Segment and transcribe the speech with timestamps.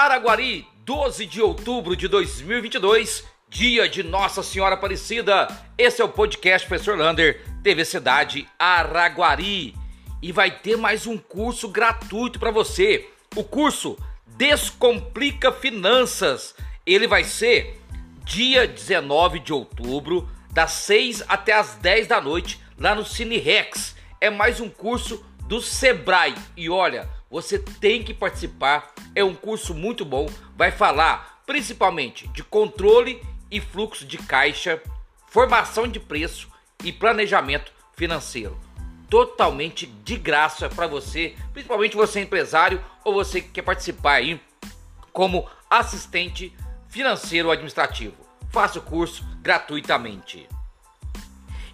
[0.00, 5.46] Araguari, 12 de outubro de 2022, dia de Nossa Senhora Aparecida.
[5.76, 9.74] Esse é o podcast Professor Lander, TV Cidade Araguari.
[10.22, 13.10] E vai ter mais um curso gratuito para você.
[13.36, 13.98] O curso
[14.38, 16.54] Descomplica Finanças.
[16.86, 17.78] Ele vai ser
[18.24, 23.94] dia 19 de outubro, das 6 até as 10 da noite, lá no Cine Rex.
[24.18, 26.34] É mais um curso do Sebrae.
[26.56, 28.94] E olha, você tem que participar.
[29.14, 30.28] É um curso muito bom.
[30.56, 34.80] Vai falar principalmente de controle e fluxo de caixa,
[35.28, 36.48] formação de preço
[36.84, 38.58] e planejamento financeiro.
[39.08, 44.40] Totalmente de graça para você, principalmente você empresário ou você que quer participar aí
[45.12, 46.56] como assistente
[46.88, 48.14] financeiro administrativo.
[48.50, 50.48] Faça o curso gratuitamente.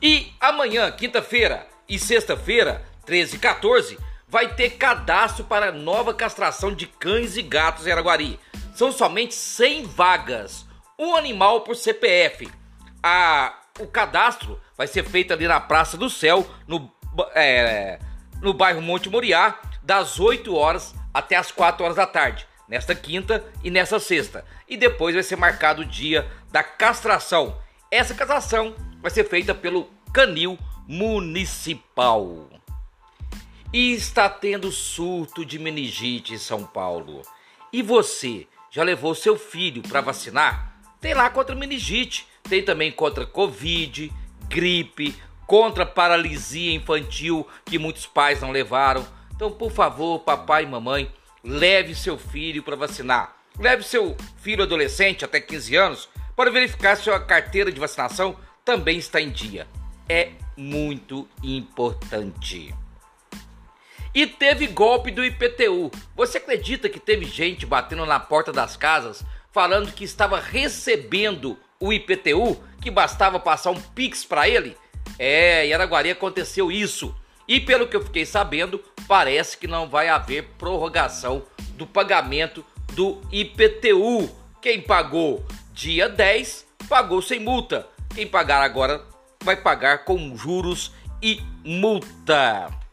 [0.00, 3.98] E amanhã, quinta-feira e sexta-feira, 13 e 14,
[4.28, 8.40] vai ter cadastro para nova castração de cães e gatos em Araguari.
[8.74, 10.66] São somente 100 vagas,
[10.98, 12.48] um animal por CPF.
[13.02, 16.92] A, o cadastro vai ser feito ali na Praça do Céu, no,
[17.34, 17.98] é,
[18.42, 23.44] no bairro Monte Moriá, das 8 horas até as 4 horas da tarde, nesta quinta
[23.62, 24.44] e nesta sexta.
[24.68, 27.56] E depois vai ser marcado o dia da castração.
[27.90, 32.48] Essa castração vai ser feita pelo Canil Municipal.
[33.78, 37.20] E está tendo surto de meningite em São Paulo.
[37.70, 40.80] E você já levou seu filho para vacinar?
[40.98, 44.10] Tem lá contra meningite, tem também contra Covid,
[44.48, 45.14] gripe,
[45.46, 49.06] contra paralisia infantil que muitos pais não levaram.
[49.34, 51.12] Então, por favor, papai e mamãe,
[51.44, 53.36] leve seu filho para vacinar.
[53.58, 58.96] Leve seu filho adolescente até 15 anos para verificar se a carteira de vacinação também
[58.96, 59.68] está em dia.
[60.08, 62.74] É muito importante.
[64.16, 65.90] E teve golpe do IPTU.
[66.16, 71.92] Você acredita que teve gente batendo na porta das casas falando que estava recebendo o
[71.92, 74.74] IPTU, que bastava passar um Pix para ele?
[75.18, 77.14] É, em Araguari aconteceu isso.
[77.46, 81.42] E pelo que eu fiquei sabendo, parece que não vai haver prorrogação
[81.74, 82.64] do pagamento
[82.94, 84.30] do IPTU.
[84.62, 87.86] Quem pagou dia 10 pagou sem multa.
[88.14, 89.04] Quem pagar agora
[89.44, 90.90] vai pagar com juros
[91.22, 92.85] e multa.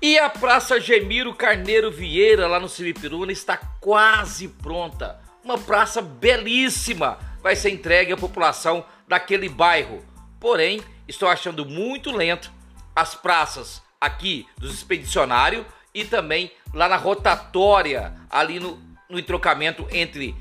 [0.00, 5.20] E a Praça Gemiro Carneiro Vieira, lá no Cibipiruna, está quase pronta.
[5.42, 7.18] Uma praça belíssima.
[7.42, 10.04] Vai ser entregue à população daquele bairro.
[10.38, 12.52] Porém, estou achando muito lento
[12.94, 20.32] as praças aqui dos expedicionários e também lá na rotatória, ali no, no entrocamento entre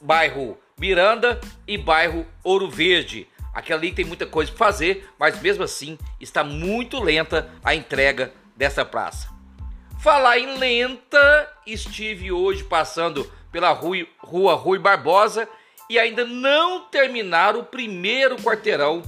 [0.00, 3.28] bairro Miranda e bairro Ouro Verde.
[3.52, 8.32] Aquela ali tem muita coisa para fazer, mas mesmo assim está muito lenta a entrega
[8.58, 9.28] dessa praça.
[10.00, 15.48] Falar em lenta, estive hoje passando pela rua, rua Rui Barbosa
[15.88, 19.02] e ainda não terminaram o primeiro quarteirão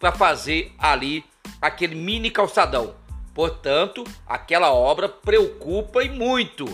[0.00, 1.24] para fazer ali
[1.60, 2.94] aquele mini calçadão.
[3.34, 6.66] Portanto, aquela obra preocupa e muito.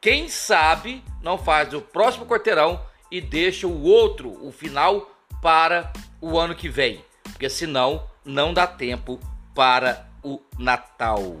[0.00, 2.80] Quem sabe não faz o próximo quarteirão
[3.10, 5.10] e deixa o outro, o final,
[5.42, 9.18] para o ano que vem, porque senão não dá tempo
[9.54, 11.36] para o Natal.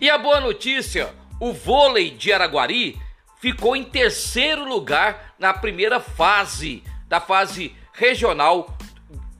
[0.00, 2.98] E a boa notícia: o vôlei de Araguari
[3.38, 8.76] ficou em terceiro lugar na primeira fase da fase regional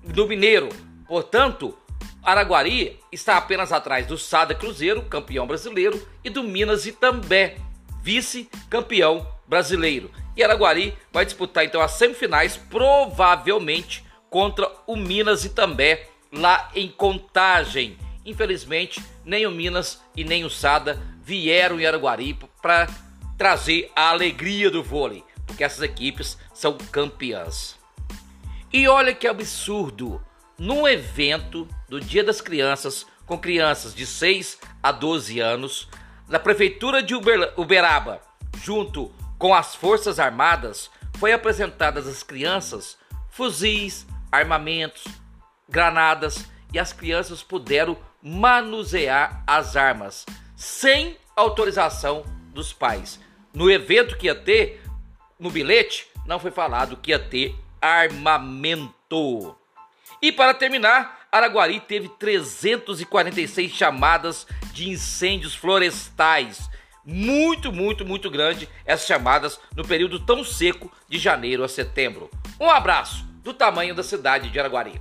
[0.04, 0.68] do Mineiro.
[1.08, 1.76] Portanto,
[2.22, 7.56] Araguari está apenas atrás do Sada Cruzeiro, campeão brasileiro, e do Minas Itambé,
[8.02, 10.10] vice-campeão brasileiro.
[10.36, 17.96] E Araguari vai disputar então as semifinais, provavelmente contra o Minas Itambé, lá em Contagem.
[18.24, 22.88] Infelizmente, nem o Minas e nem o Sada vieram em Araguari para
[23.38, 27.78] trazer a alegria do vôlei, porque essas equipes são campeãs.
[28.72, 30.22] E olha que absurdo!
[30.58, 35.88] Num evento do Dia das Crianças, com crianças de 6 a 12 anos,
[36.28, 38.20] na Prefeitura de Uberaba,
[38.62, 42.98] junto com as Forças Armadas, foi apresentadas às crianças
[43.30, 45.04] fuzis, armamentos,
[45.68, 50.26] granadas e as crianças puderam manusear as armas
[50.56, 53.20] sem autorização dos pais.
[53.52, 54.82] No evento que ia ter,
[55.38, 59.56] no bilhete, não foi falado que ia ter armamento.
[60.22, 66.68] E para terminar, Araguari teve 346 chamadas de incêndios florestais.
[67.04, 72.30] Muito, muito, muito grande essas chamadas no período tão seco de janeiro a setembro.
[72.60, 75.00] Um abraço do tamanho da cidade de Araguari.